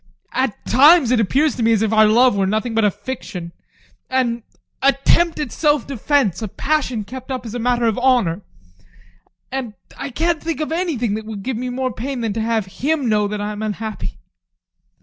[0.33, 3.51] At times it appears to me as if our love were nothing but a fiction,
[4.09, 4.41] an
[4.81, 8.41] attempt at self defence, a passion kept up as a matter of honor
[9.51, 12.65] and I can't think of anything that would give me more pain than to have
[12.65, 14.17] HIM know that I am unhappy.